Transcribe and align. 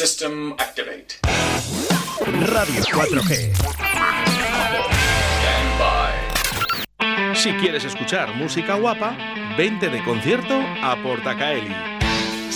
System 0.00 0.52
activate. 0.52 1.20
Radio 2.46 2.82
4G. 2.84 3.52
Stand 5.36 5.78
by. 5.78 7.36
Si 7.36 7.52
quieres 7.60 7.84
escuchar 7.84 8.34
música 8.34 8.76
guapa, 8.76 9.14
vente 9.58 9.90
de 9.90 10.02
concierto 10.02 10.58
a 10.82 10.96
Portacaeli. 11.02 11.99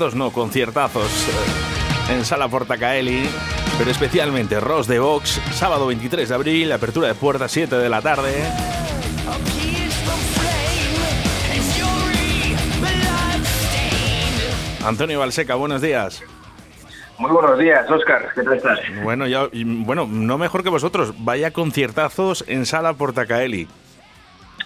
Conciertos 0.00 0.18
no, 0.18 0.32
conciertazos. 0.32 1.28
eh, 1.28 2.14
En 2.14 2.24
Sala 2.24 2.48
Portacaeli, 2.48 3.28
pero 3.76 3.90
especialmente 3.90 4.58
Ross 4.58 4.86
de 4.86 4.98
Vox, 4.98 5.38
sábado 5.52 5.86
23 5.88 6.26
de 6.26 6.34
abril, 6.34 6.72
apertura 6.72 7.08
de 7.08 7.14
puertas 7.14 7.52
7 7.52 7.76
de 7.76 7.88
la 7.90 8.00
tarde. 8.00 8.32
Antonio 14.86 15.18
Balseca, 15.20 15.54
buenos 15.56 15.82
días. 15.82 16.22
Muy 17.18 17.30
buenos 17.30 17.58
días, 17.58 17.88
Oscar. 17.90 18.30
¿Qué 18.34 18.42
tal 18.42 18.54
estás? 18.56 18.78
Bueno, 19.02 19.26
ya, 19.26 19.48
bueno, 19.52 20.06
no 20.10 20.38
mejor 20.38 20.62
que 20.62 20.70
vosotros. 20.70 21.12
Vaya 21.18 21.50
conciertazos 21.50 22.42
en 22.48 22.64
Sala 22.64 22.94
Portacaeli. 22.94 23.68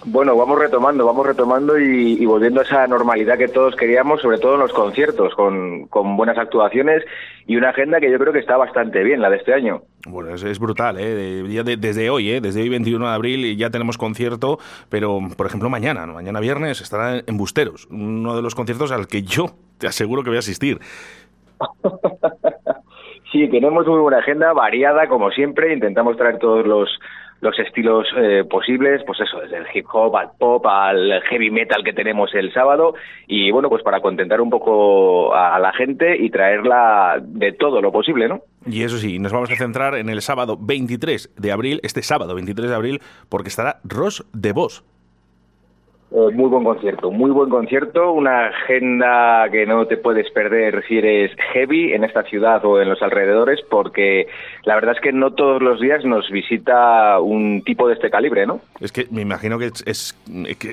Bueno, 0.07 0.37
vamos 0.37 0.59
retomando, 0.59 1.07
vamos 1.07 1.27
retomando 1.27 1.79
y, 1.79 2.19
y 2.21 2.27
volviendo 2.27 2.61
a 2.61 2.65
esa 2.65 2.87
normalidad 2.87 3.39
que 3.39 3.49
todos 3.49 3.75
queríamos, 3.75 4.21
sobre 4.21 4.39
todo 4.39 4.55
en 4.55 4.61
los 4.61 4.73
conciertos, 4.73 5.35
con, 5.35 5.87
con 5.87 6.17
buenas 6.19 6.37
actuaciones 6.37 7.03
y 7.47 7.57
una 7.57 7.71
agenda 7.71 8.01
que 8.01 8.11
yo 8.11 8.19
creo 8.19 8.33
que 8.33 8.39
está 8.41 8.59
bastante 8.59 9.03
bien, 9.03 9.23
la 9.23 9.31
de 9.31 9.39
este 9.39 9.55
año. 9.55 9.83
Bueno, 10.07 10.35
es, 10.35 10.43
es 10.43 10.59
brutal, 10.59 10.97
¿eh? 11.01 11.43
Ya 11.49 11.63
de- 11.63 11.79
desde 11.79 12.11
hoy, 12.11 12.31
¿eh? 12.33 12.41
Desde 12.43 12.61
hoy 12.61 12.69
21 12.69 13.09
de 13.09 13.15
abril 13.15 13.57
ya 13.57 13.71
tenemos 13.71 13.97
concierto, 13.97 14.59
pero 14.91 15.21
por 15.39 15.47
ejemplo 15.47 15.71
mañana, 15.71 16.05
¿no? 16.07 16.13
mañana 16.15 16.39
viernes 16.41 16.83
estará 16.83 17.23
en 17.27 17.37
Busteros, 17.39 17.89
uno 17.91 18.37
de 18.37 18.43
los 18.43 18.55
conciertos 18.55 18.93
al 18.93 19.07
que 19.07 19.23
yo 19.23 19.47
te 19.79 19.87
aseguro 19.87 20.23
que 20.23 20.29
voy 20.31 20.37
a 20.37 20.41
asistir. 20.41 20.81
Sí, 23.33 23.48
tenemos 23.48 23.85
muy 23.85 23.98
buena 23.98 24.19
agenda, 24.19 24.53
variada 24.53 25.09
como 25.09 25.29
siempre, 25.33 25.73
intentamos 25.75 26.17
traer 26.17 26.39
todos 26.39 26.64
los, 26.64 26.89
los 27.45 27.59
estilos 27.59 28.07
eh, 28.17 28.43
posibles, 28.49 29.03
pues 29.07 29.21
eso, 29.21 29.39
desde 29.39 29.59
el 29.59 29.67
hip 29.75 29.87
hop 29.93 30.17
al 30.17 30.31
pop, 30.39 30.65
al 30.67 31.21
heavy 31.29 31.51
metal 31.51 31.85
que 31.85 31.93
tenemos 31.93 32.35
el 32.35 32.51
sábado, 32.55 32.95
y 33.27 33.51
bueno, 33.51 33.69
pues 33.69 33.83
para 33.83 34.01
contentar 34.01 34.41
un 34.41 34.49
poco 34.49 35.35
a, 35.35 35.59
la 35.59 35.73
gente 35.73 36.17
y 36.17 36.31
traerla 36.31 37.21
de 37.23 37.53
todo 37.53 37.83
lo 37.83 37.93
posible, 37.93 38.29
¿no? 38.29 38.41
Y 38.67 38.83
eso 38.83 38.97
sí, 38.97 39.19
nos 39.19 39.33
vamos 39.33 39.51
a 39.51 39.57
centrar 39.57 39.95
en 39.95 40.09
el 40.09 40.23
sábado 40.23 40.57
23 40.59 41.35
de 41.37 41.53
abril, 41.53 41.81
este 41.83 42.03
sábado 42.03 42.35
23 42.35 42.71
de 42.71 42.75
abril, 42.75 43.01
porque 43.29 43.51
estará 43.51 43.81
Ross 43.85 44.25
de 44.33 44.53
Vos. 44.53 44.83
Eh, 46.17 46.30
muy 46.33 46.48
buen 46.48 46.63
concierto, 46.63 47.11
muy 47.11 47.33
buen 47.33 47.51
concierto, 47.51 48.13
una 48.13 48.47
agenda 48.47 49.48
que 49.51 49.67
no 49.67 49.85
te 49.86 49.97
puedes 49.97 50.30
perder 50.30 50.85
si 50.86 50.98
eres 50.98 51.33
heavy 51.52 51.92
en 51.92 52.05
esta 52.05 52.23
ciudad 52.23 52.64
o 52.64 52.80
en 52.80 52.89
los 52.89 53.02
alrededores, 53.02 53.58
porque 53.69 54.29
la 54.63 54.77
verdad 54.77 54.95
es 54.95 55.01
que 55.01 55.11
no 55.11 55.33
todos 55.33 55.61
los 55.61 55.80
días 55.80 56.05
nos 56.05 56.30
visita 56.30 57.19
un 57.19 57.63
tipo 57.64 57.89
de 57.89 57.95
este 57.95 58.11
calibre, 58.11 58.47
¿no? 58.47 58.61
Es 58.80 58.92
que 58.92 59.08
me 59.11 59.23
imagino 59.23 59.58
que 59.58 59.67
es, 59.67 60.17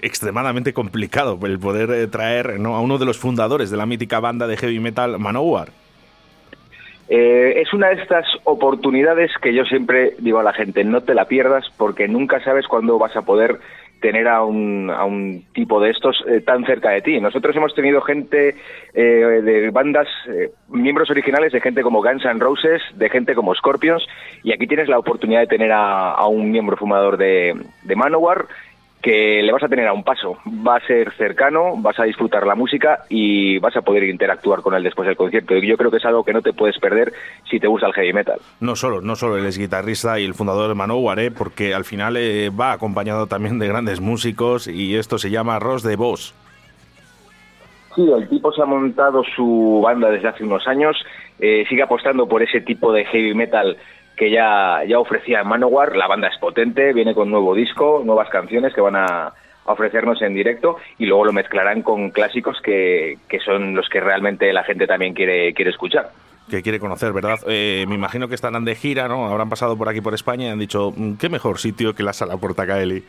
extremadamente 0.03 0.73
complicado 0.73 1.39
el 1.41 1.57
poder 1.57 1.89
eh, 1.89 2.05
traer 2.05 2.59
¿no? 2.59 2.75
a 2.75 2.81
uno 2.81 2.99
de 2.99 3.05
los 3.05 3.17
fundadores 3.17 3.71
de 3.71 3.77
la 3.77 3.87
mítica 3.87 4.19
banda 4.19 4.45
de 4.45 4.57
heavy 4.57 4.79
metal 4.79 5.17
Manowar. 5.17 5.69
Eh, 7.09 7.61
es 7.61 7.73
una 7.73 7.87
de 7.87 7.95
estas 7.95 8.25
oportunidades 8.43 9.31
que 9.41 9.55
yo 9.55 9.65
siempre 9.65 10.13
digo 10.19 10.37
a 10.39 10.43
la 10.43 10.53
gente, 10.53 10.83
no 10.83 11.01
te 11.01 11.15
la 11.15 11.25
pierdas 11.25 11.65
porque 11.77 12.07
nunca 12.07 12.41
sabes 12.43 12.67
cuándo 12.67 12.99
vas 12.99 13.15
a 13.17 13.23
poder 13.23 13.59
tener 14.01 14.27
a 14.27 14.43
un, 14.43 14.89
a 14.89 15.05
un 15.05 15.45
tipo 15.53 15.79
de 15.79 15.91
estos 15.91 16.21
eh, 16.27 16.41
tan 16.41 16.65
cerca 16.65 16.89
de 16.89 17.01
ti. 17.01 17.19
Nosotros 17.21 17.55
hemos 17.55 17.73
tenido 17.73 18.01
gente 18.01 18.55
eh, 18.93 19.01
de 19.01 19.69
bandas, 19.69 20.07
eh, 20.27 20.51
miembros 20.69 21.09
originales 21.09 21.53
de 21.53 21.61
gente 21.61 21.83
como 21.83 22.01
Guns 22.01 22.25
N' 22.25 22.39
Roses, 22.39 22.81
de 22.95 23.09
gente 23.09 23.35
como 23.35 23.55
Scorpions, 23.55 24.05
y 24.43 24.51
aquí 24.51 24.67
tienes 24.67 24.89
la 24.89 24.99
oportunidad 24.99 25.41
de 25.41 25.47
tener 25.47 25.71
a, 25.71 26.11
a 26.11 26.27
un 26.27 26.51
miembro 26.51 26.75
fumador 26.75 27.17
de, 27.17 27.55
de 27.83 27.95
Manowar 27.95 28.47
que 29.01 29.41
le 29.41 29.51
vas 29.51 29.63
a 29.63 29.67
tener 29.67 29.87
a 29.87 29.93
un 29.93 30.03
paso. 30.03 30.37
Va 30.45 30.75
a 30.75 30.85
ser 30.85 31.11
cercano, 31.13 31.75
vas 31.77 31.99
a 31.99 32.03
disfrutar 32.03 32.45
la 32.45 32.55
música 32.55 32.99
y 33.09 33.57
vas 33.59 33.75
a 33.75 33.81
poder 33.81 34.03
interactuar 34.03 34.61
con 34.61 34.73
él 34.73 34.83
después 34.83 35.07
del 35.07 35.17
concierto. 35.17 35.55
Y 35.55 35.67
yo 35.67 35.77
creo 35.77 35.91
que 35.91 35.97
es 35.97 36.05
algo 36.05 36.23
que 36.23 36.33
no 36.33 36.41
te 36.41 36.53
puedes 36.53 36.77
perder 36.77 37.11
si 37.49 37.59
te 37.59 37.67
gusta 37.67 37.87
el 37.87 37.93
heavy 37.93 38.13
metal. 38.13 38.39
No 38.59 38.75
solo, 38.75 39.01
no 39.01 39.15
solo 39.15 39.37
él 39.37 39.45
es 39.45 39.57
guitarrista 39.57 40.19
y 40.19 40.25
el 40.25 40.33
fundador 40.33 40.69
de 40.69 40.75
Manowar, 40.75 41.19
¿eh? 41.19 41.31
porque 41.31 41.73
al 41.73 41.85
final 41.85 42.17
eh, 42.17 42.49
va 42.49 42.73
acompañado 42.73 43.27
también 43.27 43.59
de 43.59 43.67
grandes 43.67 43.99
músicos 43.99 44.67
y 44.67 44.95
esto 44.95 45.17
se 45.17 45.31
llama 45.31 45.59
Ross 45.59 45.83
de 45.83 45.95
Vos. 45.95 46.35
Sí, 47.95 48.09
el 48.09 48.29
tipo 48.29 48.53
se 48.53 48.61
ha 48.61 48.65
montado 48.65 49.21
su 49.35 49.81
banda 49.83 50.09
desde 50.09 50.29
hace 50.29 50.45
unos 50.45 50.65
años, 50.65 50.95
eh, 51.39 51.65
sigue 51.67 51.83
apostando 51.83 52.25
por 52.25 52.41
ese 52.41 52.61
tipo 52.61 52.93
de 52.93 53.03
heavy 53.05 53.33
metal 53.33 53.75
que 54.21 54.29
ya, 54.29 54.83
ya 54.87 54.99
ofrecía 54.99 55.43
Manowar. 55.43 55.95
La 55.95 56.05
banda 56.05 56.27
es 56.27 56.37
potente, 56.37 56.93
viene 56.93 57.15
con 57.15 57.31
nuevo 57.31 57.55
disco, 57.55 58.03
nuevas 58.05 58.29
canciones 58.29 58.71
que 58.71 58.79
van 58.79 58.95
a, 58.95 59.05
a 59.29 59.33
ofrecernos 59.65 60.21
en 60.21 60.35
directo 60.35 60.77
y 60.99 61.07
luego 61.07 61.25
lo 61.25 61.33
mezclarán 61.33 61.81
con 61.81 62.11
clásicos 62.11 62.61
que, 62.61 63.17
que 63.27 63.39
son 63.39 63.73
los 63.73 63.89
que 63.89 63.99
realmente 63.99 64.53
la 64.53 64.63
gente 64.63 64.85
también 64.85 65.15
quiere, 65.15 65.55
quiere 65.55 65.71
escuchar. 65.71 66.11
que 66.51 66.61
quiere 66.61 66.79
conocer, 66.79 67.13
¿verdad? 67.13 67.39
Eh, 67.47 67.85
me 67.87 67.95
imagino 67.95 68.27
que 68.27 68.35
estarán 68.35 68.63
de 68.63 68.75
gira, 68.75 69.07
¿no? 69.07 69.25
Habrán 69.25 69.49
pasado 69.49 69.75
por 69.75 69.89
aquí 69.89 70.01
por 70.01 70.13
España 70.13 70.45
y 70.45 70.49
han 70.49 70.59
dicho, 70.59 70.93
"Mm, 70.95 71.15
qué 71.15 71.27
mejor 71.27 71.57
sitio 71.57 71.95
que 71.95 72.03
la 72.03 72.13
sala 72.13 72.37
Portacaeli. 72.37 73.03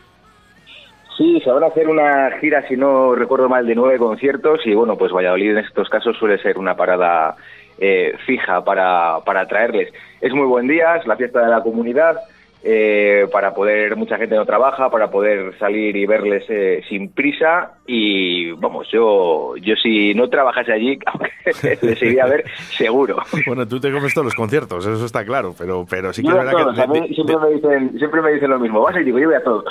Sí, 1.19 1.43
se 1.45 1.51
van 1.51 1.63
a 1.63 1.67
hacer 1.67 1.89
una 1.89 2.31
gira, 2.41 2.67
si 2.69 2.75
no 2.75 3.15
recuerdo 3.15 3.51
mal, 3.51 3.67
de 3.67 3.75
nueve 3.75 3.99
conciertos 3.99 4.61
y 4.65 4.73
bueno, 4.75 4.97
pues 4.97 5.13
Valladolid 5.13 5.51
en 5.51 5.59
estos 5.59 5.91
casos 5.91 6.17
suele 6.17 6.39
ser 6.39 6.57
una 6.57 6.75
parada 6.75 7.37
eh, 7.85 8.15
fija 8.27 8.63
para, 8.65 9.19
para 9.25 9.49
traerles. 9.49 9.93
Es 10.21 10.33
muy 10.33 10.47
buen 10.47 10.69
día, 10.69 10.95
es 10.95 11.05
la 11.05 11.17
fiesta 11.17 11.41
de 11.41 11.51
la 11.51 11.63
comunidad, 11.63 12.17
eh, 12.63 13.27
para 13.33 13.55
poder, 13.55 13.97
mucha 13.97 14.17
gente 14.19 14.37
no 14.37 14.47
trabaja, 14.47 14.89
para 14.89 15.11
poder 15.11 15.59
salir 15.59 15.97
y 15.97 16.07
verles 16.07 16.45
eh, 16.49 16.81
sin 16.89 17.13
prisa 17.13 17.73
y 17.85 18.53
vamos, 18.53 18.89
yo, 18.93 19.57
yo 19.57 19.75
si 19.75 20.15
no 20.15 20.29
trabajase 20.29 20.73
allí, 20.73 20.97
aunque 21.07 21.32
les 21.83 22.03
iría 22.03 22.25
a 22.25 22.29
ver, 22.29 22.45
seguro. 22.77 23.17
Bueno, 23.47 23.67
tú 23.67 23.81
te 23.81 23.93
comes 23.93 24.15
todos 24.15 24.27
los 24.27 24.35
conciertos, 24.35 24.87
eso 24.87 25.05
está 25.05 25.25
claro, 25.25 25.55
pero, 25.57 25.87
pero 25.89 26.13
sí 26.13 26.23
que 26.23 26.29
Yo 26.29 26.39
es 26.39 26.45
verdad 26.45 26.53
todos, 26.53 26.75
que... 26.75 26.83
a 26.83 26.87
mí 26.87 27.15
siempre, 27.15 27.37
me 27.39 27.49
dicen, 27.55 27.99
siempre 27.99 28.23
me 28.23 28.33
dicen 28.33 28.51
lo 28.51 28.59
mismo, 28.59 28.81
vas 28.83 28.97
y 28.97 29.05
digo, 29.05 29.19
yo 29.19 29.27
voy 29.29 29.37
a 29.37 29.45
todos. 29.45 29.65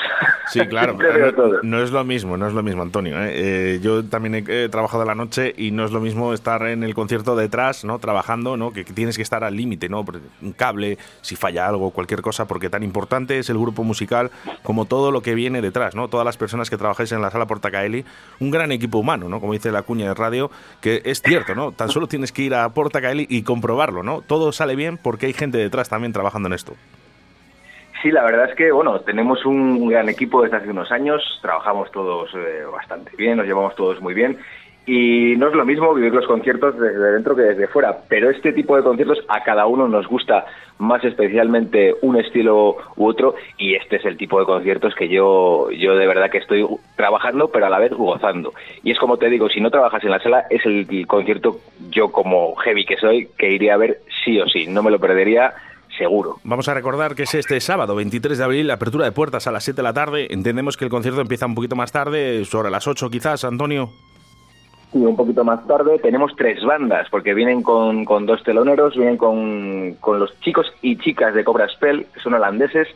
Sí, 0.48 0.60
claro, 0.68 0.96
pero 0.98 1.62
no, 1.64 1.82
es 1.82 1.92
lo 1.92 2.04
mismo, 2.04 2.38
no 2.38 2.48
es 2.48 2.54
lo 2.54 2.64
mismo, 2.64 2.82
Antonio. 2.82 3.22
¿eh? 3.22 3.32
Eh, 3.34 3.80
yo 3.82 4.04
también 4.06 4.36
he 4.36 4.44
eh, 4.48 4.70
trabajado 4.70 5.04
a 5.04 5.06
la 5.06 5.16
noche 5.16 5.54
y 5.58 5.72
no 5.72 5.86
es 5.86 5.92
lo 5.92 6.00
mismo 6.00 6.34
estar 6.34 6.66
en 6.68 6.84
el 6.84 6.94
concierto 6.94 7.36
detrás, 7.36 7.84
¿no? 7.86 8.00
Trabajando, 8.00 8.58
¿no? 8.58 8.72
Que, 8.72 8.86
que 8.86 8.94
tienes 8.94 9.16
que 9.16 9.24
estar 9.24 9.44
al 9.44 9.56
límite, 9.56 9.90
¿no? 9.90 10.06
Un 10.42 10.54
cable, 10.54 10.98
si 11.22 11.36
falla 11.36 11.68
algo, 11.68 11.92
cualquier 11.92 12.22
cosa, 12.22 12.48
porque 12.48 12.70
tan 12.70 12.84
importante 12.84 13.40
es 13.40 13.50
el 13.50 13.58
grupo 13.58 13.84
musical 13.84 14.32
como 14.64 14.86
todo 14.86 15.12
lo 15.12 15.22
que 15.22 15.36
viene 15.36 15.62
detrás, 15.62 15.96
¿no? 15.96 16.08
Todas 16.08 16.26
las 16.26 16.38
personas 16.38 16.70
que 16.70 16.78
trabajáis 16.78 17.12
en 17.12 17.22
la 17.22 17.30
sala 17.30 17.46
Portacaeli, 17.46 18.06
un 18.40 18.52
gran 18.52 18.72
equipo 18.72 18.98
humano, 18.98 19.30
¿no? 19.30 19.40
Como 19.40 19.54
dice 19.54 19.72
la 19.72 19.84
cuña 19.84 20.08
de 20.08 20.14
radio, 20.14 20.52
que 20.82 21.02
es 21.06 21.22
cierto, 21.22 21.56
¿no? 21.56 21.61
Tan 21.70 21.90
solo 21.90 22.08
tienes 22.08 22.32
que 22.32 22.42
ir 22.42 22.56
a 22.56 22.68
Portacaeli 22.70 23.28
y 23.30 23.44
comprobarlo, 23.44 24.02
¿no? 24.02 24.22
Todo 24.22 24.52
sale 24.52 24.76
bien 24.76 24.98
porque 24.98 25.28
hay 25.28 25.34
gente 25.34 25.60
detrás 25.60 25.90
también 25.90 26.14
trabajando 26.14 26.48
en 26.48 26.54
esto. 26.54 26.74
Sí, 28.02 28.10
la 28.10 28.24
verdad 28.24 28.50
es 28.50 28.56
que, 28.56 28.72
bueno, 28.72 29.02
tenemos 29.02 29.46
un 29.46 29.88
gran 29.88 30.10
equipo 30.10 30.42
desde 30.42 30.58
hace 30.58 30.72
unos 30.72 30.92
años, 30.92 31.22
trabajamos 31.44 31.92
todos 31.92 32.32
eh, 32.34 32.64
bastante 32.72 33.12
bien, 33.16 33.38
nos 33.38 33.46
llevamos 33.46 33.76
todos 33.76 34.02
muy 34.02 34.16
bien 34.16 34.40
y 34.86 35.36
no 35.38 35.48
es 35.48 35.54
lo 35.54 35.66
mismo 35.66 35.94
vivir 35.94 36.14
los 36.14 36.26
conciertos 36.26 36.78
desde 36.80 37.12
dentro 37.12 37.36
que 37.36 37.44
desde 37.44 37.68
fuera, 37.68 38.00
pero 38.08 38.30
este 38.30 38.52
tipo 38.52 38.76
de 38.76 38.84
conciertos 38.84 39.20
a 39.28 39.44
cada 39.44 39.68
uno 39.68 39.88
nos 39.88 40.08
gusta 40.08 40.46
más 40.80 41.04
especialmente 41.04 41.94
un 42.02 42.18
estilo 42.18 42.78
u 42.96 43.06
otro 43.06 43.36
y 43.58 43.76
este 43.76 43.98
es 43.98 44.06
el 44.06 44.18
tipo 44.18 44.40
de 44.40 44.46
conciertos 44.46 44.96
que 44.96 45.08
yo, 45.08 45.70
yo 45.72 45.96
de 45.96 46.08
verdad 46.08 46.32
que 46.32 46.40
estoy 46.40 46.66
trabajando 46.96 47.50
pero 47.50 47.68
a 47.68 47.70
la 47.70 47.80
vez 47.80 47.94
gozando. 47.94 48.54
Y 48.84 48.92
es 48.92 48.98
como 48.98 49.18
te 49.18 49.30
digo, 49.30 49.50
si 49.50 49.62
no 49.62 49.70
trabajas 49.70 50.04
en 50.04 50.10
la 50.10 50.20
sala 50.20 50.46
es 50.50 50.66
el 50.66 51.06
concierto 51.06 51.60
yo 51.92 52.12
como 52.12 52.56
heavy 52.56 52.86
que 52.86 52.98
soy 52.98 53.30
que 53.38 53.52
iría 53.52 53.76
a 53.76 53.78
ver 53.78 54.00
sí 54.26 54.40
o 54.40 54.48
sí, 54.48 54.66
no 54.68 54.82
me 54.82 54.90
lo 54.90 55.00
perdería 55.00 55.54
seguro. 55.96 56.38
Vamos 56.44 56.68
a 56.68 56.74
recordar 56.74 57.14
que 57.14 57.24
es 57.24 57.36
este 57.36 57.60
sábado, 57.60 57.96
23 57.96 58.38
de 58.38 58.44
abril, 58.44 58.68
la 58.68 58.76
apertura 58.76 59.06
de 59.06 59.12
puertas 59.12 59.46
a 59.46 59.52
las 59.52 59.64
7 59.64 59.78
de 59.78 59.84
la 59.84 59.94
tarde. 59.94 60.28
Entendemos 60.32 60.78
que 60.78 60.86
el 60.86 60.90
concierto 60.90 61.22
empieza 61.22 61.46
un 61.46 61.54
poquito 61.54 61.76
más 61.76 61.92
tarde, 61.92 62.44
sobre 62.46 62.72
las 62.72 62.88
8 62.88 63.10
quizás, 63.12 63.44
Antonio. 63.44 63.92
Sí, 64.92 64.98
un 64.98 65.16
poquito 65.16 65.44
más 65.44 65.66
tarde. 65.68 66.00
Tenemos 66.00 66.36
tres 66.36 66.64
bandas, 66.64 67.08
porque 67.10 67.34
vienen 67.34 67.64
con, 67.64 68.04
con 68.04 68.26
dos 68.26 68.44
teloneros, 68.44 68.96
vienen 68.96 69.18
con, 69.18 69.96
con, 70.02 70.20
los 70.20 70.38
chicos 70.42 70.72
y 70.82 70.98
chicas 70.98 71.34
de 71.34 71.46
Cobra 71.46 71.70
Spell, 71.70 72.08
que 72.14 72.20
son 72.20 72.34
holandeses, 72.34 72.90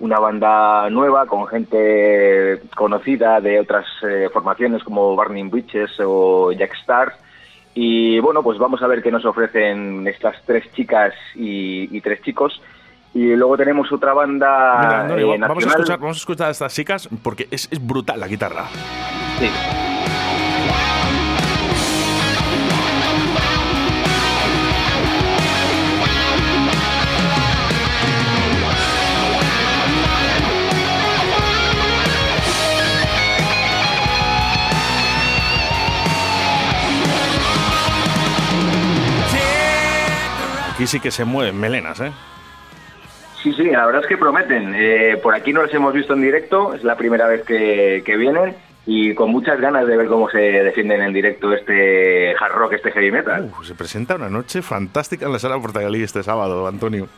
una 0.00 0.18
banda 0.18 0.88
nueva 0.88 1.26
con 1.26 1.46
gente 1.46 2.62
conocida 2.74 3.40
de 3.40 3.60
otras 3.60 3.84
eh, 4.08 4.28
formaciones 4.32 4.82
como 4.82 5.14
Burning 5.14 5.50
Witches 5.52 5.90
o 6.00 6.50
Jack 6.52 6.74
Stars. 6.80 7.14
Y 7.74 8.20
bueno, 8.20 8.42
pues 8.42 8.58
vamos 8.58 8.82
a 8.82 8.86
ver 8.86 9.02
qué 9.02 9.10
nos 9.10 9.24
ofrecen 9.26 10.06
estas 10.06 10.36
tres 10.46 10.64
chicas 10.72 11.12
y, 11.34 11.94
y 11.94 12.00
tres 12.00 12.22
chicos. 12.22 12.62
Y 13.12 13.36
luego 13.36 13.56
tenemos 13.56 13.92
otra 13.92 14.12
banda 14.12 15.06
eh, 15.16 15.24
vamos, 15.38 15.64
a 15.64 15.68
escuchar, 15.68 15.98
vamos 15.98 16.16
a 16.16 16.20
escuchar 16.20 16.48
a 16.48 16.50
estas 16.50 16.74
chicas 16.74 17.08
porque 17.22 17.48
es, 17.50 17.68
es 17.70 17.86
brutal 17.86 18.18
la 18.18 18.28
guitarra. 18.28 18.64
Sí. 19.38 19.48
Aquí 40.84 40.90
sí 40.90 41.00
que 41.00 41.10
se 41.10 41.24
mueven 41.24 41.58
melenas, 41.58 41.98
¿eh? 42.02 42.12
Sí, 43.42 43.54
sí, 43.54 43.70
la 43.70 43.86
verdad 43.86 44.02
es 44.02 44.06
que 44.06 44.18
prometen. 44.18 44.74
Eh, 44.76 45.16
por 45.22 45.34
aquí 45.34 45.50
no 45.50 45.62
los 45.62 45.72
hemos 45.72 45.94
visto 45.94 46.12
en 46.12 46.20
directo, 46.20 46.74
es 46.74 46.84
la 46.84 46.94
primera 46.94 47.26
vez 47.26 47.42
que, 47.42 48.16
vienen 48.18 48.54
y 48.84 49.14
con 49.14 49.30
muchas 49.30 49.58
ganas 49.58 49.86
de 49.86 49.96
ver 49.96 50.08
cómo 50.08 50.28
se 50.28 50.36
defienden 50.36 51.00
en 51.00 51.14
directo 51.14 51.54
este 51.54 52.34
hard 52.36 52.52
rock, 52.52 52.74
este 52.74 52.92
heavy 52.92 53.10
metal. 53.10 53.50
se 53.62 53.74
presenta 53.74 54.16
una 54.16 54.28
noche 54.28 54.60
fantástica 54.60 55.24
en 55.24 55.32
la 55.32 55.38
sala 55.38 55.58
Portagalí 55.58 56.02
este 56.02 56.22
sábado, 56.22 56.66
Antonio. 56.66 57.08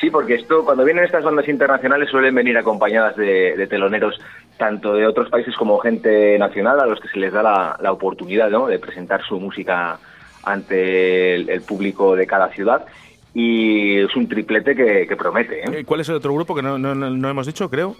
Sí, 0.00 0.10
porque 0.10 0.34
esto, 0.34 0.64
cuando 0.64 0.84
vienen 0.84 1.04
estas 1.04 1.22
bandas 1.22 1.46
internacionales 1.46 2.10
suelen 2.10 2.34
venir 2.34 2.58
acompañadas 2.58 3.14
de, 3.14 3.64
teloneros 3.70 4.20
tanto 4.58 4.94
de 4.94 5.06
otros 5.06 5.30
países 5.30 5.54
como 5.54 5.78
gente 5.78 6.36
nacional 6.40 6.80
a 6.80 6.86
los 6.86 6.98
que 6.98 7.06
se 7.06 7.20
les 7.20 7.32
da 7.32 7.44
la, 7.44 7.76
la 7.80 7.92
oportunidad 7.92 8.50
¿no? 8.50 8.66
de 8.66 8.80
presentar 8.80 9.22
su 9.22 9.38
música 9.38 10.00
ante 10.44 11.34
el, 11.34 11.60
público 11.62 12.16
de 12.16 12.26
cada 12.26 12.48
ciudad 12.50 12.84
y 13.32 13.98
es 14.00 14.14
un 14.16 14.28
triplete 14.28 14.74
que, 14.74 15.16
promete. 15.16 15.60
¿eh? 15.60 15.84
¿Cuál 15.84 16.00
es 16.00 16.08
el 16.08 16.16
otro 16.16 16.34
grupo 16.34 16.54
que 16.54 16.62
no, 16.62 16.78
no, 16.78 16.94
no 16.94 17.28
hemos 17.28 17.46
dicho, 17.46 17.68
creo? 17.68 17.96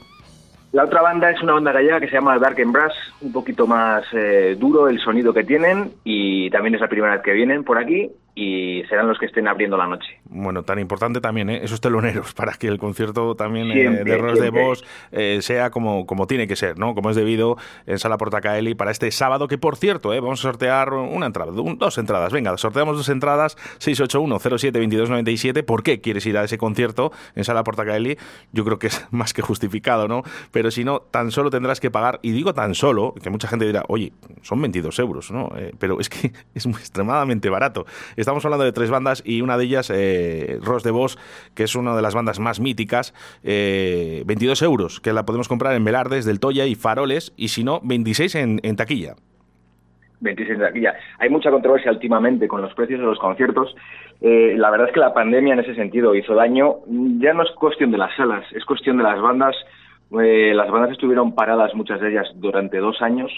La 0.75 0.85
otra 0.85 1.03
banda 1.03 1.31
es 1.31 1.41
una 1.41 1.53
banda 1.53 1.71
gallega 1.71 2.01
que 2.01 2.09
se 2.09 2.15
llama 2.15 2.37
Dark 2.39 2.61
and 2.61 2.73
Brass, 2.73 2.93
un 3.21 3.31
poquito 3.31 3.65
más 3.65 4.05
eh, 4.13 4.57
duro 4.59 4.89
el 4.89 4.99
sonido 4.99 5.33
que 5.33 5.45
tienen 5.45 5.93
y 6.03 6.51
también 6.51 6.75
es 6.75 6.81
la 6.81 6.89
primera 6.89 7.15
vez 7.15 7.23
que 7.23 7.33
vienen 7.33 7.63
por 7.63 7.79
aquí 7.79 8.11
y 8.37 8.83
serán 8.89 9.07
los 9.07 9.19
que 9.19 9.27
estén 9.27 9.47
abriendo 9.47 9.77
la 9.77 9.87
noche. 9.87 10.19
Bueno, 10.25 10.65
tan 10.65 10.81
importante 10.81 11.21
también 11.21 11.51
¿eh? 11.51 11.61
esos 11.63 11.81
teloneros 11.81 12.35
para 12.37 12.55
que 12.55 12.67
el 12.67 12.79
concierto 12.79 13.37
también 13.37 13.71
eh, 13.71 14.03
de 14.05 14.17
Ros 14.19 14.41
de 14.41 14.51
Vos 14.51 14.85
eh, 15.13 15.39
sea 15.41 15.71
como, 15.71 16.05
como 16.07 16.27
tiene 16.27 16.49
que 16.49 16.57
ser, 16.57 16.77
¿no? 16.79 16.95
Como 16.95 17.11
es 17.11 17.17
debido 17.17 17.57
en 17.87 17.99
Sala 17.99 18.19
Portacaeli 18.19 18.75
para 18.75 18.91
este 18.91 19.11
sábado, 19.13 19.47
que 19.47 19.57
por 19.59 19.77
cierto, 19.77 20.13
¿eh? 20.13 20.21
vamos 20.21 20.41
a 20.41 20.43
sortear 20.43 20.93
una 20.93 21.27
entrada, 21.27 21.53
dos 21.53 21.99
entradas. 21.99 22.33
Venga, 22.33 22.57
sorteamos 22.57 22.97
dos 22.97 23.09
entradas, 23.09 23.57
681-07-2297. 23.79 25.65
¿Por 25.65 25.85
qué 25.85 26.01
quieres 26.01 26.27
ir 26.27 26.37
a 26.37 26.45
ese 26.45 26.59
concierto 26.59 27.13
en 27.37 27.45
Sala 27.45 27.63
Portacaeli? 27.63 28.19
Yo 28.53 28.65
creo 28.65 28.81
que 28.81 28.89
es 28.89 29.07
más 29.13 29.33
que 29.33 29.43
justificado, 29.43 30.09
¿no? 30.09 30.23
Pero 30.51 30.73
si 30.73 30.83
no, 30.83 31.01
tan 31.01 31.31
solo 31.31 31.51
tendrás 31.51 31.79
que 31.79 31.93
pagar, 31.93 32.19
y 32.23 32.33
digo 32.33 32.53
tan 32.53 32.75
solo, 32.75 33.15
que 33.23 33.31
mucha 33.31 33.47
gente 33.47 33.65
dirá, 33.65 33.85
oye, 33.87 34.13
son 34.43 34.61
22 34.61 34.99
euros, 34.99 35.31
¿no? 35.31 35.51
pero 35.79 36.01
es 36.01 36.09
que 36.09 36.33
es 36.55 36.67
muy 36.67 36.79
extremadamente 36.79 37.49
barato 37.49 37.87
Estamos 38.25 38.43
hablando 38.47 38.65
de 38.65 38.73
tres 38.73 38.91
bandas 38.91 39.23
y 39.27 39.43
una 39.43 39.59
de 39.59 39.65
ellas, 39.65 39.91
eh, 39.95 40.59
de 40.59 40.91
Vos, 40.91 41.19
que 41.55 41.65
es 41.65 41.77
una 41.77 41.95
de 41.95 42.01
las 42.01 42.15
bandas 42.15 42.41
más 42.41 42.59
míticas, 42.59 43.13
22 43.43 44.63
eh, 44.63 44.65
euros, 44.65 44.99
que 44.99 45.13
la 45.13 45.27
podemos 45.27 45.47
comprar 45.47 45.75
en 45.75 45.85
Velardes, 45.85 46.25
del 46.25 46.41
Toya 46.41 46.65
y 46.65 46.75
Faroles, 46.75 47.35
y 47.37 47.49
si 47.49 47.65
no, 47.65 47.81
26 47.85 48.35
en, 48.37 48.77
taquilla. 48.77 49.17
26 50.21 50.57
en 50.57 50.65
taquilla. 50.65 50.95
Hay 51.19 51.29
mucha 51.29 51.51
controversia 51.51 51.93
últimamente 51.93 52.49
con 52.49 52.63
los 52.63 52.73
precios 52.73 52.99
de 52.99 53.05
los 53.05 53.19
conciertos. 53.19 53.77
Eh, 54.23 54.55
la 54.57 54.71
verdad 54.71 54.89
es 54.89 54.95
que 54.95 55.01
la 55.01 55.13
pandemia 55.13 55.53
en 55.53 55.61
ese 55.61 55.75
sentido 55.75 56.15
hizo 56.15 56.35
daño. 56.35 56.77
Ya 57.19 57.35
no 57.35 57.43
es 57.43 57.51
cuestión 57.51 57.91
de 57.91 57.99
las 57.99 58.17
salas, 58.17 58.47
es 58.55 58.65
cuestión 58.65 58.97
de 58.97 59.03
las 59.03 59.21
bandas. 59.21 59.55
las 60.11 60.71
bandas 60.71 60.93
estuvieron 60.93 61.35
paradas, 61.35 61.75
muchas 61.75 62.01
de 62.01 62.09
ellas, 62.09 62.33
durante 62.37 62.79
dos 62.79 63.03
años 63.03 63.31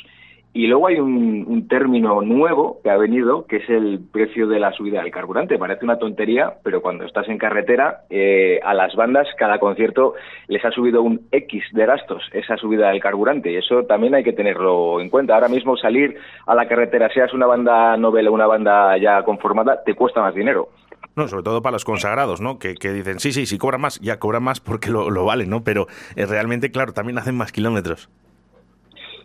y 0.56 0.66
luego 0.68 0.86
hay 0.86 0.98
un, 0.98 1.68
término 1.68 2.22
nuevo 2.22 2.80
que 2.82 2.88
ha 2.88 2.96
venido, 2.96 3.46
que 3.46 3.56
es 3.56 3.68
el 3.68 4.00
precio 4.10 4.46
de 4.46 4.58
la 4.58 4.72
subida 4.72 5.02
del 5.02 5.10
carburante. 5.10 5.58
Parece 5.58 5.84
una 5.84 5.98
tontería, 5.98 6.54
pero 6.62 6.80
cuando 6.80 7.04
estás 7.04 7.28
en 7.28 7.36
carretera, 7.36 8.04
eh, 8.08 8.58
a 8.64 8.72
las 8.72 8.94
bandas 8.94 9.26
cada 9.36 9.58
concierto 9.58 10.14
les 10.48 10.64
ha 10.64 10.70
subido 10.70 11.02
un 11.02 11.26
X 11.30 11.62
de 11.72 11.84
gastos, 11.84 12.22
esa 12.32 12.56
subida 12.56 12.88
del 12.88 13.02
carburante. 13.02 13.52
Y 13.52 13.56
eso 13.56 13.82
también 13.82 14.14
hay 14.14 14.24
que 14.24 14.32
tenerlo 14.32 14.98
en 15.00 15.10
cuenta. 15.10 15.34
Ahora 15.34 15.48
mismo 15.48 15.76
salir 15.76 16.16
a 16.46 16.54
la 16.54 16.66
carretera, 16.66 17.10
seas 17.12 17.34
una 17.34 17.46
banda 17.46 17.96
novela 17.98 18.30
o 18.30 18.34
una 18.34 18.46
banda 18.46 18.96
ya 18.96 19.22
conformada, 19.24 19.82
te 19.84 19.92
cuesta 19.92 20.22
más 20.22 20.34
dinero. 20.34 20.70
No, 21.16 21.28
sobre 21.28 21.42
todo 21.42 21.60
para 21.60 21.72
los 21.72 21.84
consagrados, 21.84 22.40
¿no? 22.40 22.58
Que, 22.58 22.74
dicen, 22.74 23.20
sí, 23.20 23.32
sí, 23.32 23.44
si 23.44 23.58
cobran 23.58 23.82
más, 23.82 24.00
ya 24.00 24.18
cobran 24.18 24.42
más 24.42 24.60
porque 24.60 24.90
lo, 24.90 25.10
lo 25.10 25.26
valen, 25.26 25.50
¿no? 25.50 25.64
Pero 25.64 25.86
eh, 26.14 26.24
realmente, 26.24 26.70
claro, 26.70 26.92
también 26.92 27.18
hacen 27.18 27.36
más 27.36 27.52
kilómetros. 27.52 28.08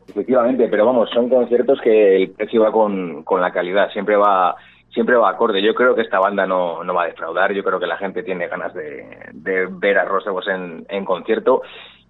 Efectivamente, 0.07 0.67
pero 0.67 0.85
vamos, 0.85 1.09
son 1.11 1.29
conciertos 1.29 1.79
que 1.81 2.17
el 2.17 2.31
precio 2.31 2.61
va 2.61 2.71
con, 2.71 3.23
con 3.23 3.41
la 3.41 3.51
calidad, 3.51 3.89
siempre 3.91 4.15
va 4.15 4.55
siempre 4.93 5.15
va 5.15 5.29
acorde. 5.29 5.61
Yo 5.61 5.73
creo 5.73 5.95
que 5.95 6.01
esta 6.01 6.19
banda 6.19 6.45
no, 6.45 6.83
no 6.83 6.93
va 6.93 7.03
a 7.03 7.07
defraudar, 7.07 7.53
yo 7.53 7.63
creo 7.63 7.79
que 7.79 7.87
la 7.87 7.97
gente 7.97 8.23
tiene 8.23 8.47
ganas 8.47 8.73
de, 8.73 9.05
de 9.31 9.67
ver 9.69 9.97
a 9.97 10.05
Rosevos 10.05 10.47
en, 10.47 10.85
en 10.89 11.05
concierto 11.05 11.61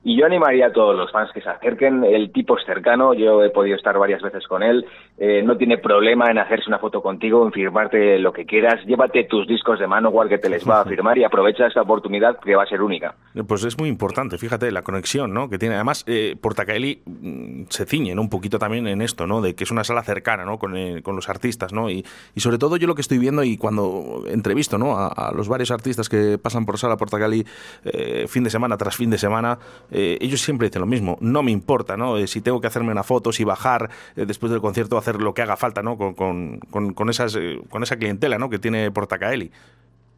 y 0.04 0.18
yo 0.18 0.26
animaría 0.26 0.68
a 0.68 0.72
todos 0.72 0.96
los 0.96 1.12
fans 1.12 1.32
que 1.32 1.42
se 1.42 1.50
acerquen. 1.50 2.04
El 2.04 2.32
tipo 2.32 2.58
es 2.58 2.66
cercano, 2.66 3.14
yo 3.14 3.44
he 3.44 3.50
podido 3.52 3.76
estar 3.76 3.98
varias 4.00 4.22
veces 4.22 4.48
con 4.48 4.64
él. 4.64 4.86
Eh, 5.18 5.44
no 5.44 5.58
tiene 5.58 5.78
problema 5.78 6.32
en 6.32 6.40
hacerse 6.40 6.70
una 6.70 6.80
foto 6.80 7.02
contigo, 7.02 7.46
en 7.46 7.52
firmarte 7.52 8.18
lo 8.18 8.34
que 8.34 8.46
quieras. 8.46 8.84
Llévate 8.86 9.26
tus 9.26 9.48
discos 9.48 9.80
de 9.80 9.86
mano, 9.86 10.10
igual 10.10 10.28
que 10.28 10.40
te 10.40 10.50
les 10.50 10.68
va 10.68 10.82
a 10.82 10.86
firmar 10.90 11.18
y 11.18 11.24
aprovecha 11.24 11.68
esta 11.68 11.82
oportunidad 11.82 12.40
que 12.40 12.56
va 12.56 12.64
a 12.64 12.66
ser 12.66 12.82
única. 12.82 13.14
Pues 13.48 13.64
es 13.64 13.78
muy 13.78 13.90
importante, 13.90 14.38
fíjate, 14.38 14.72
la 14.72 14.82
conexión 14.82 15.34
¿no? 15.34 15.50
que 15.50 15.60
tiene. 15.60 15.76
Además, 15.76 16.04
eh, 16.08 16.36
Portacaeli 16.42 17.02
mm, 17.06 17.64
se 17.70 17.86
ciñe 17.86 18.18
un 18.18 18.30
poquito 18.30 18.58
también 18.58 18.88
en 18.88 19.02
esto, 19.02 19.28
¿no? 19.28 19.42
de 19.42 19.54
que 19.54 19.64
es 19.64 19.72
una 19.72 19.84
sala 19.84 20.02
cercana 20.02 20.46
¿no? 20.46 20.58
con, 20.58 20.76
eh, 20.76 21.04
con 21.04 21.16
los 21.16 21.30
artistas. 21.30 21.74
¿no? 21.74 21.92
Y, 21.92 22.04
y, 22.34 22.40
sobre 22.40 22.58
todo 22.58 22.78
yo 22.78 22.88
lo 22.88 22.96
que 22.96 23.02
estoy 23.02 23.20
viendo 23.20 23.44
y 23.44 23.58
cuando 23.58 24.24
entrevisto 24.28 24.80
¿no? 24.80 24.98
a, 24.98 25.32
los 25.36 25.48
varios 25.48 25.70
artistas 25.70 26.10
que 26.10 26.40
pasan 26.42 26.66
por 26.66 26.80
sala 26.80 26.98
Portacaeli 26.98 27.46
eh, 27.86 28.26
fin 28.28 28.44
de 28.44 28.50
semana 28.50 28.78
tras 28.78 28.96
fin 28.96 29.12
de 29.12 29.18
semana, 29.18 29.60
eh, 29.92 30.18
ellos 30.22 30.42
siempre 30.42 30.68
dicen 30.68 30.82
lo 30.82 30.88
mismo, 30.88 31.18
no 31.22 31.44
me 31.44 31.52
importa, 31.52 31.98
¿no? 31.98 32.18
Eh, 32.18 32.28
si 32.28 32.42
tengo 32.42 32.62
que 32.62 32.68
hacerme 32.68 32.92
una 32.92 33.04
foto, 33.04 33.32
si 33.32 33.44
bajar 33.44 33.90
eh, 34.16 34.26
después 34.26 34.52
del 34.52 34.62
concierto, 34.62 34.98
hacer 34.98 35.22
lo 35.22 35.34
que 35.34 35.42
haga 35.42 35.58
falta, 35.58 35.84
¿no? 35.84 35.98
Con, 35.98 36.14
con, 36.14 36.94
con, 36.94 37.10
esas, 37.10 37.38
con 37.70 37.84
esa 37.84 37.98
clientela, 37.98 38.38
¿no? 38.38 38.50
Que 38.50 38.60
tiene 38.60 38.90
Portacaeli. 38.92 39.52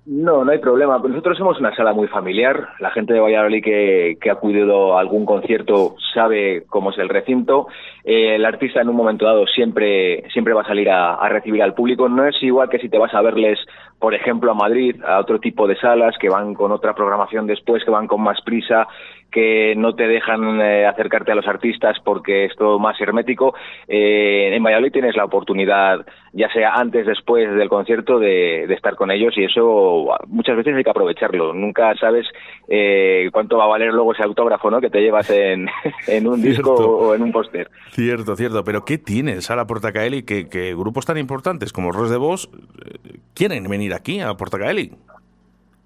No, 0.05 0.43
no 0.43 0.51
hay 0.51 0.57
problema. 0.57 0.97
Nosotros 0.97 1.37
somos 1.37 1.57
una 1.59 1.73
sala 1.75 1.93
muy 1.93 2.09
familiar. 2.09 2.67
La 2.79 2.91
gente 2.91 3.13
de 3.13 3.21
Valladolid 3.21 3.63
que, 3.63 4.17
que 4.19 4.29
ha 4.29 4.33
acudido 4.33 4.97
a 4.97 4.99
algún 4.99 5.25
concierto 5.25 5.95
sabe 6.13 6.63
cómo 6.67 6.91
es 6.91 6.97
el 6.97 7.07
recinto. 7.07 7.67
El 8.03 8.43
artista 8.43 8.81
en 8.81 8.89
un 8.89 8.97
momento 8.97 9.25
dado 9.25 9.47
siempre, 9.47 10.29
siempre 10.33 10.53
va 10.53 10.63
a 10.63 10.67
salir 10.67 10.89
a, 10.89 11.25
recibir 11.29 11.63
al 11.63 11.73
público. 11.73 12.09
No 12.09 12.27
es 12.27 12.35
igual 12.43 12.67
que 12.67 12.79
si 12.79 12.89
te 12.89 12.97
vas 12.97 13.13
a 13.13 13.21
verles, 13.21 13.57
por 13.97 14.13
ejemplo, 14.13 14.51
a 14.51 14.55
Madrid, 14.55 15.01
a 15.05 15.19
otro 15.19 15.39
tipo 15.39 15.67
de 15.67 15.77
salas 15.77 16.17
que 16.19 16.29
van 16.29 16.53
con 16.53 16.73
otra 16.73 16.93
programación 16.93 17.47
después, 17.47 17.85
que 17.85 17.91
van 17.91 18.07
con 18.07 18.21
más 18.21 18.41
prisa, 18.41 18.87
que 19.33 19.73
no 19.75 19.95
te 19.95 20.07
dejan 20.07 20.61
eh, 20.61 20.85
acercarte 20.85 21.31
a 21.31 21.35
los 21.35 21.47
artistas 21.47 21.97
porque 22.05 22.45
es 22.45 22.55
todo 22.55 22.79
más 22.79 22.99
hermético. 23.01 23.55
Eh, 23.87 24.51
en 24.53 24.63
Valladolid 24.63 24.91
tienes 24.91 25.15
la 25.15 25.25
oportunidad, 25.25 26.05
ya 26.31 26.47
sea 26.53 26.73
antes, 26.75 27.05
después 27.05 27.53
del 27.55 27.67
concierto, 27.67 28.19
de, 28.19 28.65
de, 28.67 28.73
estar 28.73 28.95
con 28.95 29.11
ellos 29.11 29.33
y 29.35 29.43
eso 29.45 30.07
muchas 30.27 30.55
veces 30.55 30.75
hay 30.75 30.83
que 30.83 30.89
aprovecharlo. 30.89 31.53
Nunca 31.53 31.93
sabes 31.95 32.27
eh, 32.67 33.29
cuánto 33.33 33.57
va 33.57 33.65
a 33.65 33.67
valer 33.67 33.91
luego 33.93 34.13
ese 34.13 34.23
autógrafo 34.23 34.69
¿no? 34.69 34.79
que 34.79 34.89
te 34.89 35.01
llevas 35.01 35.29
en, 35.31 35.67
en 36.07 36.27
un 36.27 36.39
Cierto. 36.41 36.71
disco 36.71 36.73
o 36.75 37.15
en 37.15 37.23
un 37.23 37.31
póster. 37.31 37.69
Cierto, 37.91 38.35
cierto. 38.35 38.63
Pero 38.63 38.85
¿qué 38.85 38.97
tiene 38.97 39.41
Sala 39.41 39.65
Portacaeli 39.65 40.23
que, 40.23 40.47
que 40.47 40.75
grupos 40.75 41.05
tan 41.05 41.17
importantes 41.17 41.73
como 41.73 41.91
Ros 41.91 42.11
de 42.11 42.17
Vos 42.17 42.49
eh, 42.85 43.17
quieren 43.33 43.63
venir 43.67 43.93
aquí 43.93 44.19
a 44.19 44.33
Portacaeli? 44.35 44.91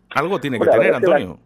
Algo 0.09 0.39
tiene 0.39 0.57
que 0.57 0.65
Bueno, 0.65 0.81
tener, 0.81 0.95
Antonio. 0.95 1.37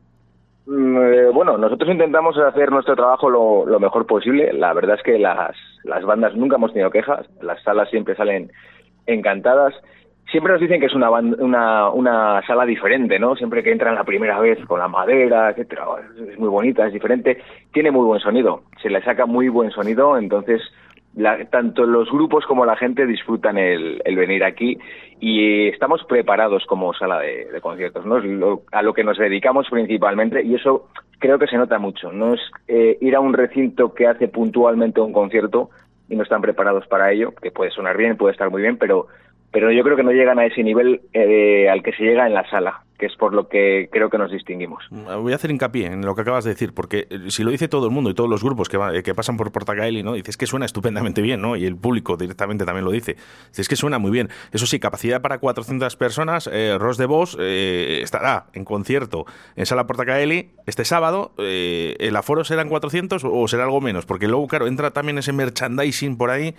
Mm, 0.65 0.97
eh, 0.97 1.29
bueno, 1.33 1.57
nosotros 1.57 1.89
intentamos 1.89 2.37
hacer 2.37 2.71
nuestro 2.71 2.95
trabajo 2.95 3.29
lo, 3.29 3.65
lo 3.65 3.79
mejor 3.79 4.05
posible. 4.05 4.53
La 4.53 4.73
verdad 4.73 4.97
es 4.97 5.03
que 5.03 5.17
las, 5.17 5.55
las 5.83 6.03
bandas 6.05 6.35
nunca 6.35 6.57
hemos 6.57 6.73
tenido 6.73 6.91
quejas, 6.91 7.27
las 7.41 7.61
salas 7.63 7.89
siempre 7.89 8.15
salen 8.15 8.51
encantadas. 9.07 9.73
Siempre 10.29 10.53
nos 10.53 10.61
dicen 10.61 10.79
que 10.79 10.85
es 10.85 10.93
una, 10.93 11.89
una 11.89 12.41
sala 12.47 12.65
diferente, 12.65 13.19
¿no? 13.19 13.35
Siempre 13.35 13.63
que 13.63 13.71
entran 13.71 13.95
la 13.95 14.05
primera 14.05 14.39
vez 14.39 14.63
con 14.65 14.79
la 14.79 14.87
madera, 14.87 15.49
etcétera, 15.49 15.83
es 16.29 16.39
muy 16.39 16.47
bonita, 16.47 16.87
es 16.87 16.93
diferente. 16.93 17.43
Tiene 17.73 17.91
muy 17.91 18.05
buen 18.05 18.21
sonido, 18.21 18.61
se 18.81 18.89
le 18.89 19.01
saca 19.01 19.25
muy 19.25 19.49
buen 19.49 19.71
sonido, 19.71 20.17
entonces 20.17 20.61
la- 21.15 21.43
tanto 21.45 21.85
los 21.85 22.09
grupos 22.11 22.45
como 22.45 22.65
la 22.65 22.75
gente 22.77 23.05
disfrutan 23.05 23.57
el, 23.57 24.01
el 24.05 24.15
venir 24.15 24.43
aquí 24.43 24.77
y 25.19 25.67
estamos 25.67 26.03
preparados 26.05 26.65
como 26.65 26.93
sala 26.93 27.19
de, 27.19 27.45
de 27.51 27.61
conciertos, 27.61 28.05
¿no? 28.05 28.17
Es 28.17 28.25
lo- 28.25 28.63
a 28.71 28.81
lo 28.81 28.93
que 28.93 29.03
nos 29.03 29.17
dedicamos 29.17 29.67
principalmente 29.69 30.41
y 30.43 30.55
eso 30.55 30.87
creo 31.19 31.37
que 31.37 31.47
se 31.47 31.57
nota 31.57 31.77
mucho. 31.79 32.11
No 32.11 32.33
es 32.33 32.41
eh, 32.67 32.97
ir 33.01 33.15
a 33.15 33.19
un 33.19 33.33
recinto 33.33 33.93
que 33.93 34.07
hace 34.07 34.27
puntualmente 34.27 35.01
un 35.01 35.13
concierto 35.13 35.69
y 36.09 36.15
no 36.15 36.23
están 36.23 36.41
preparados 36.41 36.87
para 36.87 37.11
ello, 37.11 37.33
que 37.41 37.51
puede 37.51 37.71
sonar 37.71 37.95
bien, 37.97 38.17
puede 38.17 38.33
estar 38.33 38.49
muy 38.49 38.61
bien, 38.61 38.77
pero 38.77 39.07
pero 39.53 39.69
yo 39.69 39.83
creo 39.83 39.97
que 39.97 40.03
no 40.03 40.11
llegan 40.13 40.39
a 40.39 40.45
ese 40.45 40.63
nivel 40.63 41.01
eh, 41.11 41.67
al 41.69 41.83
que 41.83 41.91
se 41.91 42.03
llega 42.03 42.25
en 42.25 42.33
la 42.33 42.49
sala, 42.49 42.83
que 43.01 43.07
es 43.07 43.15
por 43.17 43.33
lo 43.33 43.49
que 43.49 43.89
creo 43.91 44.11
que 44.11 44.19
nos 44.19 44.31
distinguimos. 44.31 44.83
Voy 44.91 45.33
a 45.33 45.35
hacer 45.35 45.49
hincapié 45.49 45.87
en 45.87 46.05
lo 46.05 46.13
que 46.13 46.21
acabas 46.21 46.43
de 46.43 46.51
decir, 46.51 46.71
porque 46.73 47.07
eh, 47.09 47.19
si 47.31 47.43
lo 47.43 47.49
dice 47.49 47.67
todo 47.67 47.87
el 47.87 47.91
mundo 47.91 48.11
y 48.11 48.13
todos 48.13 48.29
los 48.29 48.43
grupos 48.43 48.69
que, 48.69 48.77
va- 48.77 48.95
eh, 48.95 49.01
que 49.01 49.15
pasan 49.15 49.37
por 49.37 49.51
Portacaeli, 49.51 50.03
¿no? 50.03 50.13
Dices 50.13 50.37
que 50.37 50.45
suena 50.45 50.67
estupendamente 50.67 51.23
bien, 51.23 51.41
¿no? 51.41 51.55
Y 51.55 51.65
el 51.65 51.75
público 51.75 52.15
directamente 52.15 52.63
también 52.63 52.85
lo 52.85 52.91
dice. 52.91 53.17
Dices 53.49 53.67
que 53.67 53.75
suena 53.75 53.97
muy 53.97 54.11
bien. 54.11 54.29
Eso 54.51 54.67
sí, 54.67 54.79
capacidad 54.79 55.19
para 55.21 55.39
400 55.39 55.95
personas. 55.95 56.47
Eh, 56.53 56.77
de 56.97 57.05
Vos 57.07 57.35
eh, 57.39 58.01
estará 58.03 58.45
en 58.53 58.65
concierto 58.65 59.25
en 59.55 59.65
Sala 59.65 59.87
Portacaeli 59.87 60.51
este 60.67 60.85
sábado. 60.85 61.33
¿El 61.39 62.15
aforo 62.15 62.43
serán 62.43 62.69
400 62.69 63.23
o 63.25 63.47
será 63.47 63.63
algo 63.63 63.81
menos? 63.81 64.05
Porque 64.05 64.27
luego, 64.27 64.47
claro, 64.47 64.67
entra 64.67 64.91
también 64.91 65.17
ese 65.17 65.33
merchandising 65.33 66.17
por 66.17 66.29
ahí. 66.29 66.53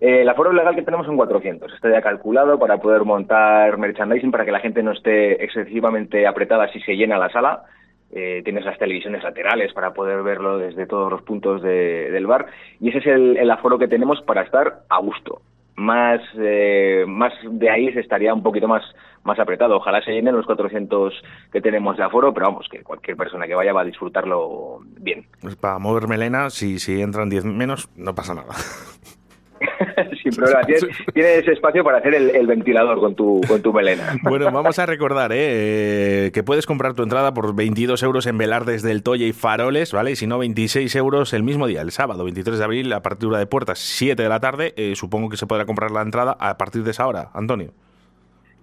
Eh, 0.00 0.22
el 0.22 0.28
aforo 0.28 0.52
legal 0.52 0.74
que 0.76 0.82
tenemos 0.82 1.06
son 1.06 1.16
400. 1.16 1.72
Está 1.74 1.90
ya 1.90 2.00
calculado 2.02 2.58
para 2.58 2.78
poder 2.78 3.04
montar 3.04 3.78
merchandising 3.78 4.30
para 4.30 4.44
que 4.44 4.52
la 4.52 4.60
gente 4.60 4.82
no 4.82 4.92
esté 4.92 5.42
excesivamente 5.44 6.26
apretada 6.26 6.70
si 6.72 6.80
se 6.80 6.94
llena 6.96 7.18
la 7.18 7.30
sala. 7.30 7.64
Eh, 8.10 8.40
tienes 8.44 8.64
las 8.64 8.78
televisiones 8.78 9.22
laterales 9.22 9.72
para 9.74 9.92
poder 9.92 10.22
verlo 10.22 10.56
desde 10.56 10.86
todos 10.86 11.10
los 11.10 11.22
puntos 11.22 11.60
de- 11.62 12.10
del 12.10 12.26
bar. 12.26 12.46
Y 12.80 12.88
ese 12.90 12.98
es 12.98 13.06
el, 13.06 13.50
aforo 13.50 13.78
que 13.78 13.88
tenemos 13.88 14.22
para 14.22 14.42
estar 14.42 14.80
a 14.88 14.98
gusto. 15.00 15.42
Más, 15.76 16.20
eh, 16.38 17.04
más 17.06 17.32
de 17.42 17.68
ahí 17.70 17.92
se 17.92 18.00
estaría 18.00 18.32
un 18.34 18.42
poquito 18.42 18.66
más, 18.66 18.82
más 19.24 19.38
apretado. 19.38 19.76
Ojalá 19.76 20.00
se 20.02 20.12
llenen 20.12 20.34
los 20.36 20.46
400 20.46 21.12
que 21.52 21.60
tenemos 21.60 21.96
de 21.96 22.02
aforo, 22.04 22.32
pero 22.32 22.46
vamos, 22.46 22.66
que 22.70 22.82
cualquier 22.82 23.16
persona 23.16 23.46
que 23.46 23.54
vaya 23.54 23.72
va 23.72 23.82
a 23.82 23.84
disfrutarlo 23.84 24.78
bien. 25.00 25.26
Pues 25.40 25.54
para 25.56 25.78
mover 25.78 26.08
melena, 26.08 26.50
si, 26.50 26.78
si 26.78 27.00
entran 27.02 27.28
10 27.28 27.44
menos, 27.44 27.90
no 27.96 28.14
pasa 28.14 28.34
nada. 28.34 28.54
Sin 30.22 30.32
problema. 30.32 30.62
Tienes, 30.62 30.86
tienes 31.12 31.48
espacio 31.48 31.84
para 31.84 31.98
hacer 31.98 32.14
el, 32.14 32.30
el 32.30 32.46
ventilador 32.46 32.98
con 33.00 33.14
tu, 33.14 33.40
con 33.46 33.62
tu 33.62 33.72
melena. 33.72 34.16
Bueno, 34.22 34.50
vamos 34.52 34.78
a 34.78 34.86
recordar 34.86 35.32
¿eh? 35.32 36.26
Eh, 36.26 36.30
que 36.32 36.42
puedes 36.42 36.66
comprar 36.66 36.94
tu 36.94 37.02
entrada 37.02 37.32
por 37.32 37.54
22 37.54 38.02
euros 38.02 38.26
en 38.26 38.36
Velardes 38.36 38.82
del 38.82 39.02
Toya 39.02 39.26
y 39.26 39.32
Faroles, 39.32 39.92
¿vale? 39.92 40.12
Y 40.12 40.16
si 40.16 40.26
no, 40.26 40.38
26 40.38 40.94
euros 40.96 41.32
el 41.32 41.42
mismo 41.42 41.66
día, 41.66 41.80
el 41.80 41.90
sábado 41.90 42.24
23 42.24 42.58
de 42.58 42.64
abril, 42.64 42.92
a 42.92 43.02
partir 43.02 43.28
de 43.30 43.46
puertas 43.46 43.78
7 43.78 44.22
de 44.22 44.28
la 44.28 44.40
tarde. 44.40 44.74
Eh, 44.76 44.94
supongo 44.96 45.28
que 45.28 45.36
se 45.36 45.46
podrá 45.46 45.64
comprar 45.64 45.90
la 45.90 46.02
entrada 46.02 46.36
a 46.38 46.58
partir 46.58 46.82
de 46.84 46.90
esa 46.90 47.06
hora, 47.06 47.30
Antonio. 47.34 47.72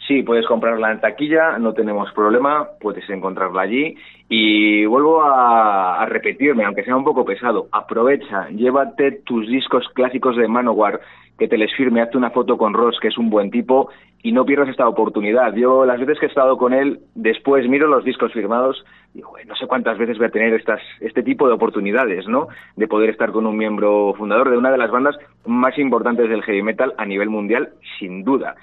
Sí, 0.07 0.21
puedes 0.21 0.45
comprarla 0.45 0.91
en 0.91 0.99
taquilla, 0.99 1.57
no 1.57 1.73
tenemos 1.73 2.11
problema, 2.13 2.67
puedes 2.79 3.09
encontrarla 3.09 3.63
allí. 3.63 3.95
Y 4.29 4.85
vuelvo 4.85 5.23
a, 5.23 6.05
repetirme, 6.05 6.63
aunque 6.63 6.83
sea 6.83 6.95
un 6.95 7.03
poco 7.03 7.25
pesado, 7.25 7.67
aprovecha, 7.71 8.49
llévate 8.49 9.23
tus 9.25 9.47
discos 9.47 9.87
clásicos 9.95 10.37
de 10.37 10.47
Manowar, 10.47 10.99
que 11.39 11.47
te 11.47 11.57
les 11.57 11.73
firme, 11.75 12.01
hazte 12.01 12.17
una 12.17 12.29
foto 12.29 12.57
con 12.57 12.73
Ross, 12.73 12.99
que 13.01 13.07
es 13.07 13.17
un 13.17 13.31
buen 13.31 13.49
tipo, 13.49 13.89
y 14.21 14.31
no 14.31 14.45
pierdas 14.45 14.69
esta 14.69 14.87
oportunidad. 14.87 15.53
Yo 15.55 15.85
las 15.85 15.99
veces 15.99 16.19
que 16.19 16.27
he 16.27 16.29
estado 16.29 16.57
con 16.57 16.73
él, 16.73 16.99
después 17.15 17.67
miro 17.67 17.87
los 17.87 18.05
discos 18.05 18.31
firmados, 18.31 18.85
y 19.13 19.17
digo, 19.17 19.29
"Joder, 19.29 19.47
no 19.47 19.55
sé 19.55 19.65
cuántas 19.67 19.97
veces 19.97 20.17
voy 20.17 20.27
a 20.27 20.31
tener 20.31 20.53
estas, 20.53 20.81
este 21.01 21.23
tipo 21.23 21.47
de 21.47 21.53
oportunidades, 21.53 22.27
¿no? 22.27 22.47
De 22.75 22.87
poder 22.87 23.09
estar 23.09 23.31
con 23.31 23.47
un 23.47 23.57
miembro 23.57 24.13
fundador 24.15 24.51
de 24.51 24.57
una 24.57 24.71
de 24.71 24.77
las 24.77 24.91
bandas 24.91 25.17
más 25.45 25.77
importantes 25.77 26.29
del 26.29 26.43
heavy 26.43 26.61
metal 26.61 26.93
a 26.97 27.05
nivel 27.05 27.29
mundial, 27.29 27.69
sin 27.99 28.23
duda 28.23 28.55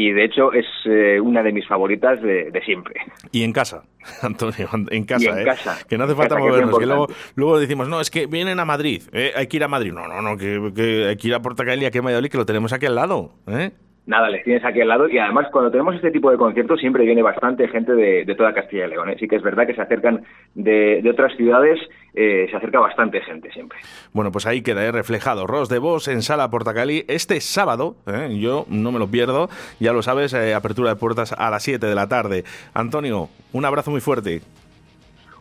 y 0.00 0.12
de 0.12 0.26
hecho 0.26 0.52
es 0.52 0.64
eh, 0.84 1.20
una 1.20 1.42
de 1.42 1.50
mis 1.52 1.66
favoritas 1.66 2.22
de, 2.22 2.52
de 2.52 2.60
siempre. 2.62 3.00
Y 3.32 3.42
en 3.42 3.52
casa, 3.52 3.82
Antonio, 4.22 4.68
en 4.90 5.02
casa, 5.02 5.24
Y 5.24 5.26
en 5.26 5.38
¿eh? 5.40 5.44
casa. 5.44 5.76
Que 5.88 5.98
no 5.98 6.04
hace 6.04 6.14
falta 6.14 6.36
que 6.36 6.42
movernos, 6.42 6.78
que 6.78 6.86
luego, 6.86 7.08
luego 7.34 7.58
decimos, 7.58 7.88
no, 7.88 8.00
es 8.00 8.08
que 8.08 8.26
vienen 8.26 8.60
a 8.60 8.64
Madrid, 8.64 9.02
¿eh? 9.12 9.32
hay 9.34 9.48
que 9.48 9.56
ir 9.56 9.64
a 9.64 9.68
Madrid. 9.68 9.92
No, 9.92 10.06
no, 10.06 10.22
no, 10.22 10.36
que, 10.36 10.72
que 10.72 11.08
hay 11.08 11.16
que 11.16 11.26
ir 11.26 11.34
a 11.34 11.42
Portacaeli, 11.42 11.84
aquí 11.84 11.98
a 11.98 12.02
Valladolid, 12.02 12.30
que 12.30 12.36
lo 12.38 12.46
tenemos 12.46 12.72
aquí 12.72 12.86
al 12.86 12.94
lado, 12.94 13.32
¿eh? 13.48 13.72
Nada, 14.08 14.30
les 14.30 14.42
tienes 14.42 14.64
aquí 14.64 14.80
al 14.80 14.88
lado 14.88 15.06
y 15.06 15.18
además 15.18 15.48
cuando 15.52 15.70
tenemos 15.70 15.94
este 15.94 16.10
tipo 16.10 16.30
de 16.30 16.38
conciertos 16.38 16.80
siempre 16.80 17.04
viene 17.04 17.20
bastante 17.22 17.68
gente 17.68 17.92
de, 17.92 18.24
de 18.24 18.34
toda 18.34 18.54
Castilla 18.54 18.86
y 18.86 18.88
León. 18.88 19.10
¿eh? 19.10 19.16
Sí 19.20 19.28
que 19.28 19.36
es 19.36 19.42
verdad 19.42 19.66
que 19.66 19.74
se 19.74 19.82
acercan 19.82 20.24
de, 20.54 21.02
de 21.02 21.10
otras 21.10 21.36
ciudades, 21.36 21.78
eh, 22.14 22.46
se 22.50 22.56
acerca 22.56 22.80
bastante 22.80 23.20
gente 23.20 23.52
siempre. 23.52 23.78
Bueno, 24.14 24.32
pues 24.32 24.46
ahí 24.46 24.62
queda 24.62 24.82
¿eh? 24.86 24.92
reflejado 24.92 25.46
Ros 25.46 25.68
de 25.68 25.78
Vos 25.78 26.08
en 26.08 26.22
Sala 26.22 26.48
Portacali 26.50 27.04
este 27.06 27.38
sábado. 27.42 27.96
¿eh? 28.06 28.34
Yo 28.40 28.64
no 28.70 28.92
me 28.92 28.98
lo 28.98 29.08
pierdo, 29.08 29.50
ya 29.78 29.92
lo 29.92 30.00
sabes, 30.00 30.32
eh, 30.32 30.54
apertura 30.54 30.88
de 30.88 30.96
puertas 30.96 31.34
a 31.34 31.50
las 31.50 31.62
7 31.62 31.84
de 31.86 31.94
la 31.94 32.08
tarde. 32.08 32.44
Antonio, 32.72 33.28
un 33.52 33.66
abrazo 33.66 33.90
muy 33.90 34.00
fuerte. 34.00 34.40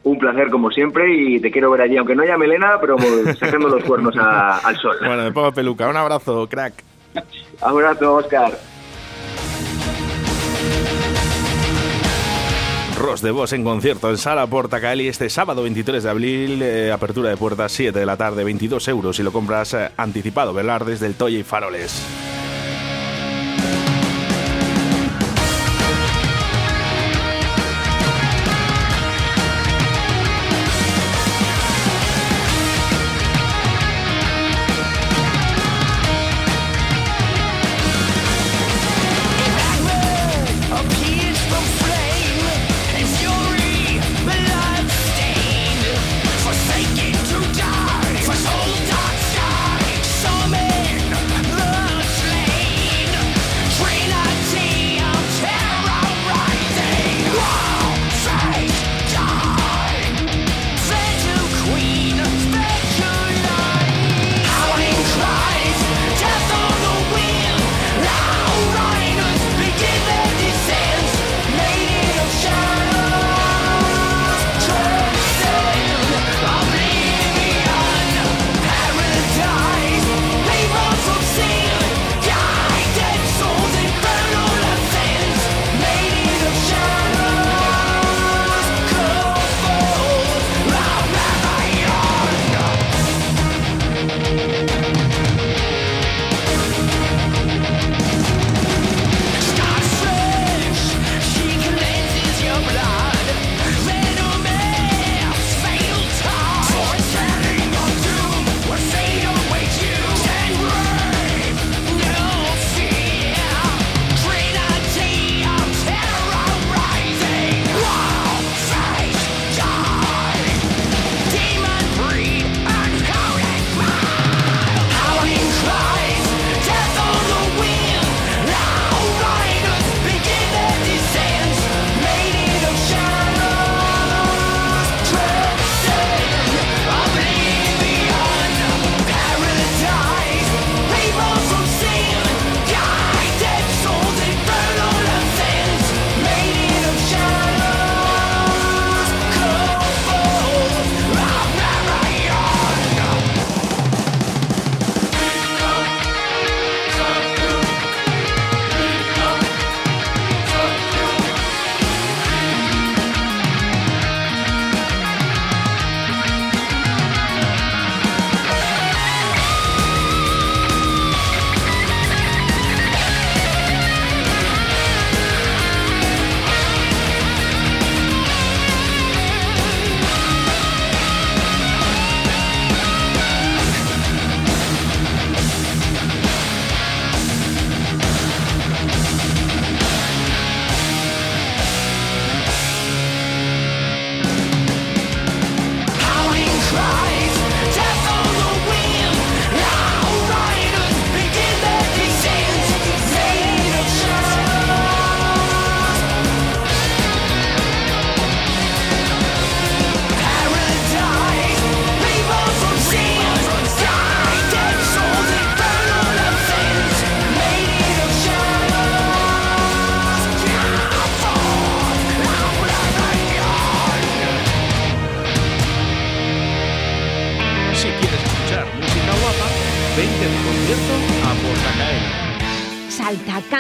Un 0.04 0.20
placer 0.20 0.50
como 0.50 0.72
siempre 0.72 1.06
y 1.14 1.40
te 1.40 1.52
quiero 1.52 1.72
ver 1.72 1.82
allí, 1.84 1.96
aunque 1.96 2.16
no 2.16 2.24
haya 2.24 2.38
melena, 2.38 2.78
pero 2.82 2.98
sacando 3.40 3.70
los 3.70 3.84
cuernos 3.86 4.16
a- 4.18 4.58
al 4.58 4.76
sol. 4.76 4.98
Bueno, 5.06 5.24
me 5.24 5.32
pongo 5.32 5.54
peluca. 5.54 5.88
Un 5.88 5.96
abrazo, 5.96 6.48
crack. 6.50 6.84
Abrazo, 7.62 8.16
Oscar. 8.16 8.58
Ros 12.98 13.22
de 13.22 13.30
Vos 13.30 13.54
en 13.54 13.64
concierto 13.64 14.10
en 14.10 14.18
Sala 14.18 14.48
Portacali 14.48 15.08
este 15.08 15.30
sábado 15.30 15.62
23 15.62 16.04
de 16.04 16.10
abril, 16.10 16.62
eh, 16.64 16.92
apertura 16.92 17.30
de 17.30 17.38
puertas 17.38 17.72
7 17.72 17.98
de 17.98 18.06
la 18.06 18.18
tarde, 18.18 18.44
22 18.44 18.88
euros 18.88 19.16
si 19.16 19.24
lo 19.24 19.32
compras 19.32 19.76
eh, 19.76 19.92
anticipado, 19.98 20.52
velar 20.54 20.84
desde 20.84 21.06
el 21.06 21.14
Toya 21.14 21.38
y 21.38 21.44
Faroles. 21.44 22.02